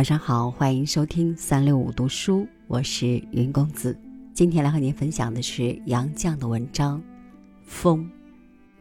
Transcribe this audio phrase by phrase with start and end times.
[0.00, 3.94] 晚上好，欢迎收听三六五读书，我是云公子。
[4.32, 6.98] 今天来和您分享的是杨绛的文章
[7.64, 8.02] 《风》，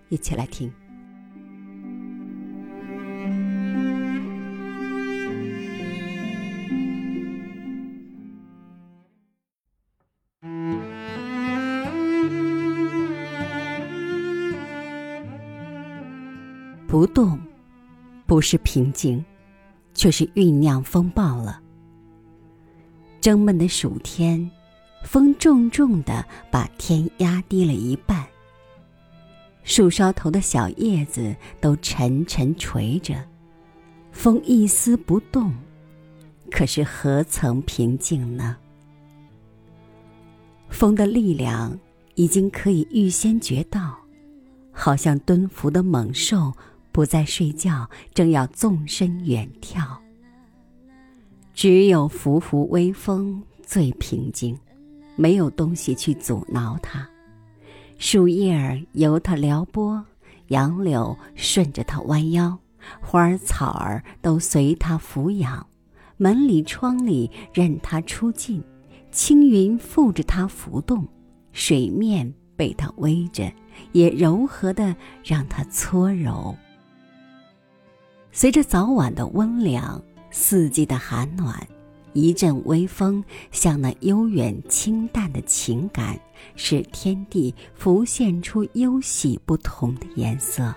[0.07, 0.71] 一起来听。
[16.87, 17.37] 不动，
[18.25, 19.21] 不是平静，
[19.99, 21.61] 却是酝酿风暴了。
[23.19, 24.49] 蒸闷的暑天，
[25.03, 28.25] 风重重的把天压低了一半。
[29.65, 33.13] 树梢头的小叶子都沉沉垂着，
[34.13, 35.53] 风一丝不动，
[36.49, 38.55] 可是何曾平静呢？
[40.69, 41.77] 风的力量
[42.15, 43.97] 已经可以预先觉到，
[44.71, 46.53] 好像蹲伏的猛兽。
[46.99, 49.95] 不再睡觉，正要纵身远眺。
[51.53, 54.59] 只有拂拂微风最平静，
[55.15, 57.07] 没有东西去阻挠它。
[57.99, 60.05] 树叶儿由它撩拨，
[60.47, 62.59] 杨柳顺着它弯腰，
[62.99, 65.65] 花儿草儿都随它抚养。
[66.17, 68.61] 门里窗里任它出进，
[69.09, 71.07] 青云附着它浮动，
[71.53, 73.49] 水面被它偎着，
[73.93, 76.53] 也柔和的让它搓揉。
[78.39, 80.01] 随着早晚的温凉，
[80.31, 81.67] 四季的寒暖，
[82.13, 86.17] 一阵微风，像那悠远清淡的情感，
[86.55, 90.73] 使天地浮现出优喜不同的颜色。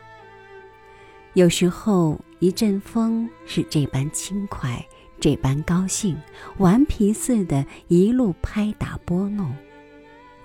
[1.34, 4.84] 有时候，一阵风是这般轻快，
[5.20, 6.16] 这般高兴，
[6.58, 9.46] 顽皮似的，一路拍打拨弄；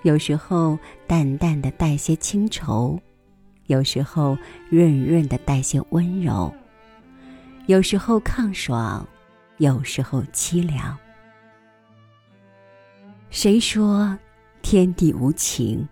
[0.02, 2.96] 有时候，淡淡的带些清愁；
[3.66, 4.38] 有时候，
[4.70, 6.54] 润润的带些温柔。
[7.68, 9.06] 有时候抗爽，
[9.58, 10.96] 有时候凄凉。
[13.28, 14.18] 谁说
[14.62, 15.86] 天地无情？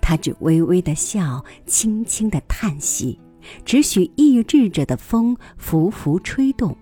[0.00, 3.18] 他只微微的笑，轻轻的叹息，
[3.64, 6.76] 只许抑制着的风拂拂吹动，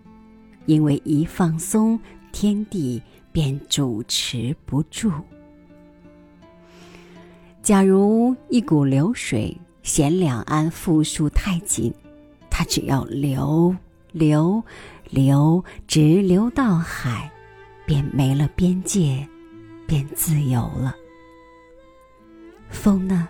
[0.67, 1.99] 因为一放松，
[2.31, 3.03] 天地
[3.33, 5.11] 便主持不住。
[7.63, 11.91] 假如一股流水嫌两岸负数太紧，
[12.51, 13.75] 它只要流。
[14.13, 14.63] 流，
[15.09, 17.31] 流，直流到海，
[17.87, 19.27] 便没了边界，
[19.87, 20.95] 便自由了。
[22.69, 23.29] 风呢，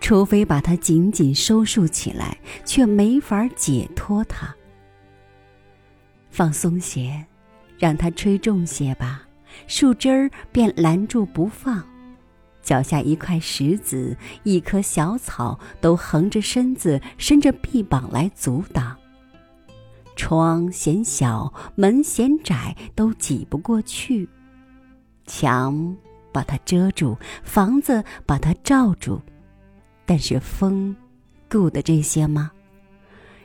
[0.00, 4.54] 除非把它紧紧收束起来，却没法解脱它。
[6.30, 7.24] 放松些，
[7.78, 9.22] 让它吹重些吧，
[9.66, 11.82] 树枝儿便拦住不放。
[12.62, 18.96] 脚下一块石子，一棵小草，都横着身子，伸着臂膀来阻挡。
[20.20, 24.28] 窗嫌小，门嫌窄，都挤不过去。
[25.24, 25.96] 墙
[26.30, 29.18] 把它遮住，房子把它罩住，
[30.04, 30.94] 但是风，
[31.48, 32.50] 顾得这些吗？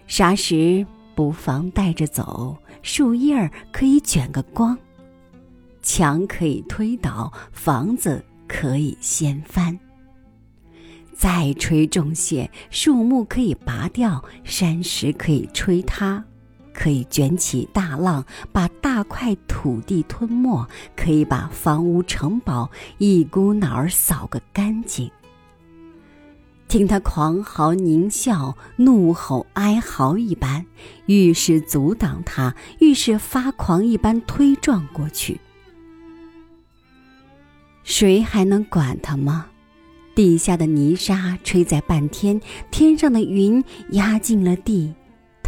[0.06, 0.85] 啥时
[1.16, 2.58] 不妨带着走？
[2.81, 4.78] 树叶儿可以卷个光，
[5.81, 9.80] 墙可以推倒，房子可以掀翻。
[11.14, 16.22] 再吹重些，树木可以拔掉，山石可以吹塌。
[16.75, 25.09] 可以卷起大浪，把大块土地吞没；可以把房屋城堡一股脑儿扫个干净。
[26.68, 30.66] 听他狂嚎、狞笑、怒吼、哀嚎一般，
[31.06, 35.40] 愈是阻挡他，愈是发狂一般推撞过去。
[37.84, 39.46] 谁还能管他吗？
[40.16, 42.41] 地下的泥沙吹在半天，
[42.72, 44.94] 天上的云压进了地。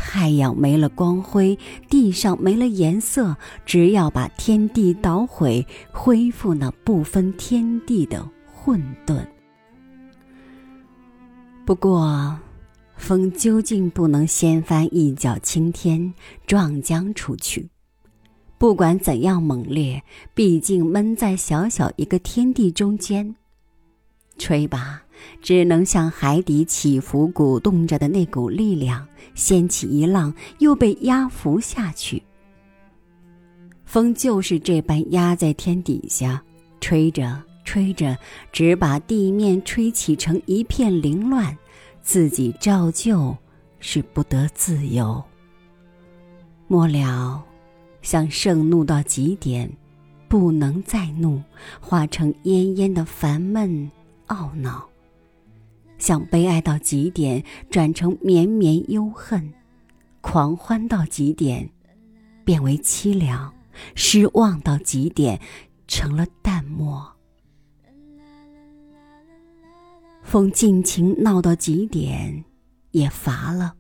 [0.10, 1.60] 太阳没了光辉，
[1.90, 3.36] 地上没了颜色。
[3.66, 9.22] 只要把天地捣毁，恢复那不分天地的混沌。
[11.66, 12.40] 不过，
[12.96, 16.14] 风究竟不能掀翻一角青天，
[16.46, 17.68] 撞将出去。
[18.58, 20.02] 不管怎样猛烈，
[20.34, 23.36] 毕竟闷在小小一个天地中间。
[24.38, 25.04] 吹吧。
[25.42, 32.22] 只能像海底起伏鼓动着的那股力量，掀起一浪，又被压伏下去。
[33.86, 36.44] 风就是这般压在天底下，
[36.80, 38.16] 吹着吹着，
[38.52, 41.58] 只把地面吹起成一片凌乱，
[42.02, 43.36] 自己照旧
[43.80, 45.24] 是不得自由。
[46.68, 47.44] 末了，
[48.02, 49.72] 像盛怒到极点，
[50.28, 51.42] 不能再怒，
[51.80, 53.90] 化成奄奄的烦闷
[54.28, 54.88] 懊恼。
[55.98, 59.52] 像悲哀到极点，转成绵绵忧恨；
[60.22, 61.70] 狂欢到极点，
[62.46, 63.54] 变为凄凉。
[63.94, 65.40] 失望到极点，
[65.88, 67.14] 成了淡漠。
[70.24, 72.44] 风尽情闹到极点，
[72.92, 73.76] 也乏了。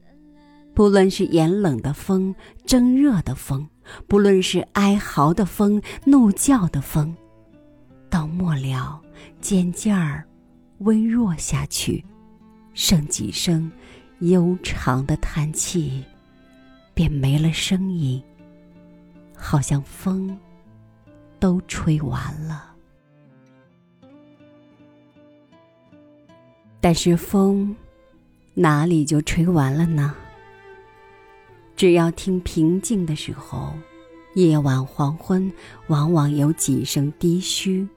[0.76, 3.68] 不论是炎冷的风、蒸热的风，
[4.08, 7.18] 不论是哀嚎的风、怒叫的风，
[8.08, 9.02] 到末了
[9.42, 10.24] 渐渐儿
[10.80, 12.04] 微弱下去，
[12.74, 13.72] 剩几声
[14.20, 16.04] 悠长的叹气，
[16.94, 18.22] 便没了声音，
[19.36, 20.38] 好像风
[21.40, 22.76] 都吹完了。
[26.80, 27.76] 但是风
[28.54, 30.14] 哪里就吹完了呢？
[31.76, 33.74] 只要听平静的时候，
[34.36, 35.52] 夜晚黄昏，
[35.88, 37.88] 往往有几声低嘘，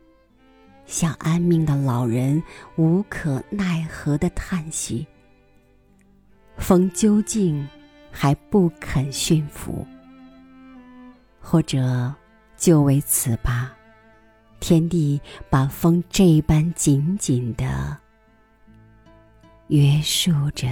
[0.90, 2.42] 像安命的老人
[2.76, 5.06] 无可奈何的叹息。
[6.58, 7.66] 风究竟
[8.10, 9.86] 还不肯驯服，
[11.40, 12.12] 或者
[12.56, 13.72] 就为此吧，
[14.58, 17.96] 天地把风这般紧紧的
[19.68, 20.68] 约束着。